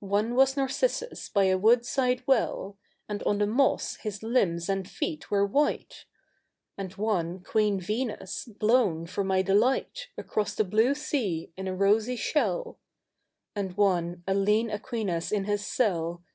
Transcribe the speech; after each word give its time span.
One 0.00 0.36
was 0.36 0.56
Narcissus 0.56 1.28
by 1.28 1.44
a 1.48 1.58
woodside 1.58 2.22
well. 2.26 2.78
And 3.10 3.22
on 3.24 3.36
the 3.36 3.46
moss 3.46 3.96
his 3.96 4.22
limbs 4.22 4.70
and 4.70 4.88
feet 4.88 5.30
were 5.30 5.44
white; 5.44 6.06
And 6.78 6.94
one. 6.94 7.40
Queen 7.40 7.78
Venus, 7.78 8.46
blown 8.46 9.04
for 9.06 9.22
my 9.22 9.42
delight 9.42 10.08
Across 10.16 10.54
the 10.54 10.64
blue 10.64 10.94
sea 10.94 11.52
in 11.58 11.68
a 11.68 11.76
rosy 11.76 12.16
shell; 12.16 12.78
And 13.54 13.76
one, 13.76 14.24
a 14.26 14.32
lean 14.32 14.70
Aquinas 14.70 15.30
in 15.30 15.44
his 15.44 15.66
cell. 15.66 16.22